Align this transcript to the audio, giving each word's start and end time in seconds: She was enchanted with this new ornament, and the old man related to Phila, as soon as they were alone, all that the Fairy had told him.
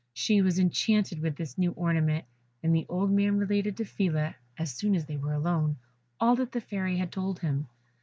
She 0.15 0.41
was 0.41 0.57
enchanted 0.57 1.19
with 1.19 1.35
this 1.35 1.59
new 1.59 1.73
ornament, 1.73 2.25
and 2.63 2.73
the 2.73 2.87
old 2.89 3.11
man 3.11 3.37
related 3.37 3.77
to 3.77 3.85
Phila, 3.85 4.33
as 4.57 4.73
soon 4.73 4.95
as 4.95 5.05
they 5.05 5.15
were 5.17 5.33
alone, 5.33 5.77
all 6.19 6.35
that 6.37 6.53
the 6.53 6.59
Fairy 6.61 6.97
had 6.97 7.11
told 7.11 7.37
him. 7.37 7.67